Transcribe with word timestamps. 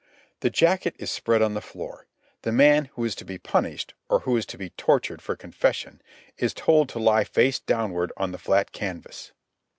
The 0.39 0.49
jacket 0.49 0.95
is 0.97 1.11
spread 1.11 1.43
on 1.43 1.53
the 1.53 1.61
floor. 1.61 2.07
The 2.41 2.51
man 2.51 2.85
who 2.95 3.05
is 3.05 3.13
to 3.17 3.23
be 3.23 3.37
punished, 3.37 3.93
or 4.09 4.21
who 4.21 4.35
is 4.35 4.47
to 4.47 4.57
be 4.57 4.71
tortured 4.71 5.21
for 5.21 5.35
confession, 5.35 6.01
is 6.39 6.55
told 6.55 6.89
to 6.89 6.97
lie 6.99 7.23
face 7.23 7.59
downward 7.59 8.11
on 8.17 8.31
the 8.31 8.39
flat 8.39 8.71
canvas. 8.71 9.31